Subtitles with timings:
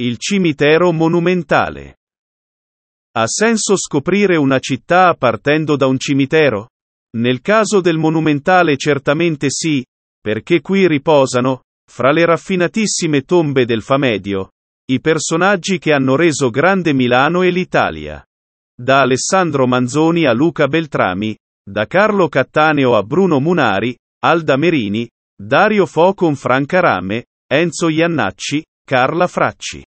[0.00, 1.96] Il cimitero monumentale.
[3.18, 6.70] Ha senso scoprire una città partendo da un cimitero?
[7.18, 9.84] Nel caso del monumentale certamente sì,
[10.18, 14.52] perché qui riposano, fra le raffinatissime tombe del Famedio,
[14.90, 18.24] i personaggi che hanno reso grande Milano e l'Italia.
[18.74, 23.94] Da Alessandro Manzoni a Luca Beltrami, da Carlo Cattaneo a Bruno Munari,
[24.24, 25.06] Alda Merini,
[25.38, 29.84] Dario Fo con Franca Rame, Enzo Iannacci, Carla Fracci.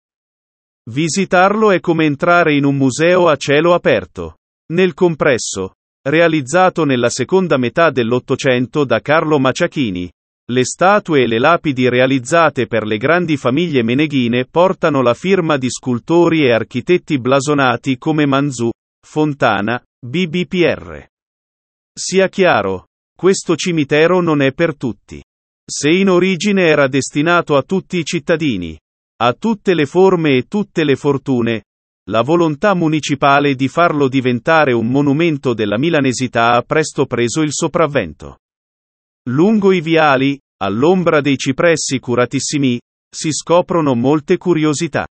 [0.89, 4.35] Visitarlo è come entrare in un museo a cielo aperto.
[4.73, 10.11] Nel compresso, realizzato nella seconda metà dell'Ottocento da Carlo Maciachini,
[10.51, 15.69] le statue e le lapidi realizzate per le grandi famiglie meneghine portano la firma di
[15.69, 18.69] scultori e architetti blasonati come Manzù,
[19.05, 21.07] Fontana, BBPR.
[21.97, 25.23] Sia chiaro, questo cimitero non è per tutti.
[25.65, 28.77] Se in origine era destinato a tutti i cittadini,
[29.25, 31.63] a tutte le forme e tutte le fortune,
[32.09, 38.39] la volontà municipale di farlo diventare un monumento della milanesità ha presto preso il sopravvento.
[39.29, 42.77] Lungo i viali, all'ombra dei cipressi curatissimi,
[43.09, 45.07] si scoprono molte curiosità.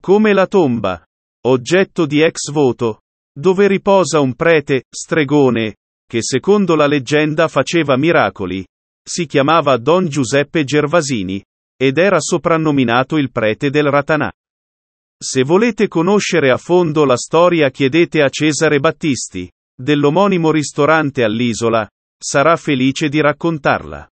[0.00, 1.04] Come la tomba,
[1.46, 5.76] oggetto di ex voto, dove riposa un prete, stregone,
[6.06, 8.66] che secondo la leggenda faceva miracoli,
[9.06, 11.44] si chiamava Don Giuseppe Gervasini,
[11.80, 14.32] ed era soprannominato il prete del Ratanà.
[15.16, 21.88] Se volete conoscere a fondo la storia chiedete a Cesare Battisti, dell'omonimo ristorante all'isola,
[22.20, 24.08] sarà felice di raccontarla.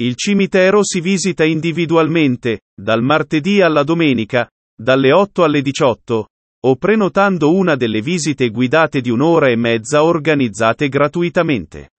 [0.00, 6.28] Il cimitero si visita individualmente, dal martedì alla domenica, dalle 8 alle 18,
[6.62, 11.90] o prenotando una delle visite guidate di un'ora e mezza organizzate gratuitamente.